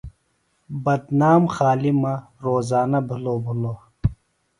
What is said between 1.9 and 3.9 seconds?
مہ روزانہ بِھلوۡ بِھلوۡ۔